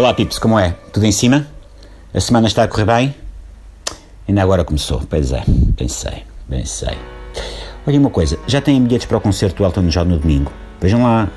[0.00, 0.74] Olá, Pips, como é?
[0.94, 1.46] Tudo em cima?
[2.14, 3.14] A semana está a correr bem?
[4.26, 5.44] Ainda agora começou, pois é,
[5.76, 6.96] pensei, pensei.
[7.86, 10.50] Olha uma coisa, já têm bilhetes para o concerto do Elton John no domingo?
[10.80, 11.28] Vejam lá,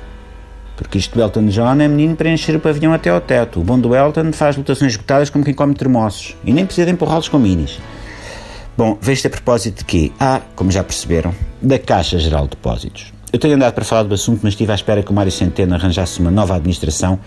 [0.78, 3.60] porque isto do Elton John é menino para encher o pavilhão até ao teto.
[3.60, 6.92] O bom do Elton faz lotações esgotadas como quem come termossos e nem precisa de
[6.92, 7.78] empurrá-los com minis.
[8.78, 10.10] Bom, vejo-te a propósito de quê?
[10.18, 13.13] Ah, como já perceberam, da Caixa Geral de Depósitos.
[13.34, 15.74] Eu tenho andado para falar do assunto, mas estive à espera que o Mário Centeno
[15.74, 17.18] arranjasse uma nova administração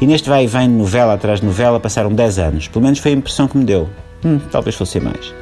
[0.00, 2.68] e neste vai e vem novela atrás de novela passaram 10 anos.
[2.68, 3.90] Pelo menos foi a impressão que me deu.
[4.24, 5.34] Hum, talvez fosse mais.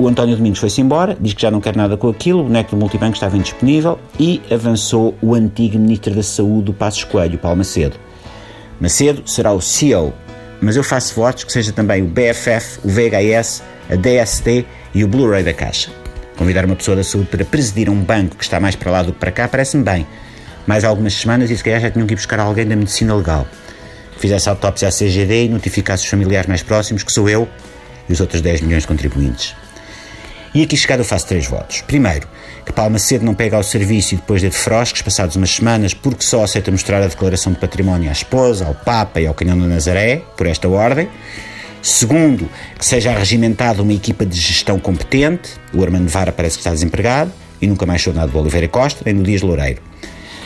[0.00, 2.72] O António Domingos foi-se embora, diz que já não quer nada com aquilo, o boneco
[2.72, 7.58] do multibanco estava indisponível e avançou o antigo Ministro da Saúde, o Passos Coelho, Paulo
[7.58, 7.96] Macedo.
[8.80, 10.12] Macedo será o CEO,
[10.60, 15.06] mas eu faço votos que seja também o BFF, o VHS, a DST e o
[15.06, 15.99] Blu-ray da Caixa.
[16.40, 19.12] Convidar uma pessoa da saúde para presidir um banco que está mais para lá do
[19.12, 20.06] que para cá parece-me bem.
[20.66, 23.46] Mais algumas semanas e se calhar já tinham que ir buscar alguém da medicina legal.
[24.14, 27.46] Que fizesse autópsia à CGD e notificasse os familiares mais próximos, que sou eu
[28.08, 29.54] e os outros 10 milhões de contribuintes.
[30.54, 31.82] E aqui chegado eu faço três votos.
[31.82, 32.26] Primeiro,
[32.64, 36.24] que Palma Cedo não pega ao serviço e depois de defrosques, passados umas semanas, porque
[36.24, 39.66] só aceita mostrar a declaração de património à esposa, ao Papa e ao Canhão da
[39.66, 41.06] Nazaré, por esta ordem.
[41.82, 45.52] Segundo, que seja regimentada uma equipa de gestão competente.
[45.72, 49.02] O Armando Vara parece que está desempregado e nunca mais sou nada do Oliveira Costa,
[49.04, 49.82] nem do Dias Loureiro.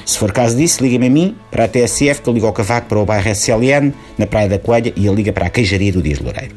[0.06, 2.88] Se for caso disso, liga-me a mim, para a TSF, que eu ligo ao cavaco
[2.88, 6.02] para o bairro SLN, na Praia da Coelha, e ele liga para a queijaria do
[6.02, 6.54] Dias Loureiro.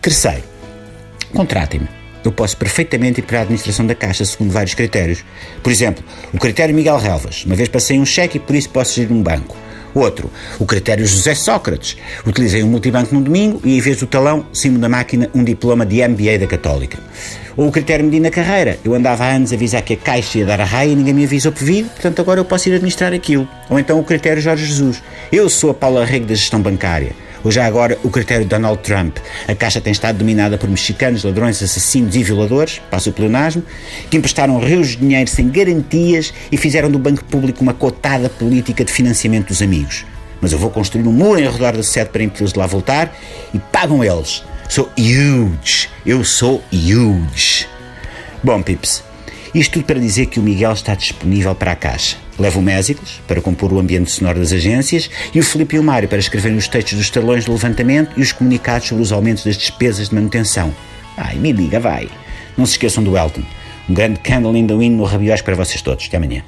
[0.00, 0.42] Terceiro,
[1.32, 1.88] contratem-me.
[2.24, 5.22] Eu posso perfeitamente ir para a administração da Caixa segundo vários critérios.
[5.62, 7.44] Por exemplo, o critério Miguel Relvas.
[7.44, 9.54] Uma vez passei um cheque e por isso posso gerir um banco.
[9.94, 11.96] Outro, o critério José Sócrates.
[12.26, 15.86] Utilizei um multibanco no domingo e, em vez do talão, cimo da máquina, um diploma
[15.86, 16.98] de MBA da Católica.
[17.56, 18.78] Ou o critério Medina Carreira.
[18.84, 21.14] Eu andava há anos a avisar que a Caixa ia dar a raia e ninguém
[21.14, 23.48] me avisou pedido, portanto agora eu posso ir administrar aquilo.
[23.70, 25.00] Ou então o critério Jorge Jesus.
[25.30, 27.12] Eu sou a Paula Rego da gestão bancária.
[27.44, 29.18] Ou já agora o critério Donald Trump.
[29.46, 33.62] A Caixa tem estado dominada por mexicanos, ladrões, assassinos e violadores, passo o pleonasmo,
[34.10, 38.84] que emprestaram rios de dinheiro sem garantias e fizeram do Banco Público uma cotada política
[38.84, 40.06] de financiamento dos amigos.
[40.40, 43.14] Mas eu vou construir um muro em redor da sede para impedi-los de lá voltar
[43.52, 44.42] e pagam eles.
[44.68, 45.88] Sou huge.
[46.04, 47.68] Eu sou huge.
[48.42, 49.04] Bom, Pips,
[49.54, 52.23] isto tudo para dizer que o Miguel está disponível para a Caixa.
[52.38, 55.82] Leva o Mésicles para compor o ambiente sonoro das agências e o Filipe e o
[55.82, 59.44] Mário para escreverem os textos dos talões do levantamento e os comunicados sobre os aumentos
[59.44, 60.74] das despesas de manutenção.
[61.16, 62.08] Ai, me liga, vai.
[62.56, 63.42] Não se esqueçam do Elton.
[63.88, 66.06] Um grande candle in the wind no rabiós para vocês todos.
[66.06, 66.42] Até amanhã.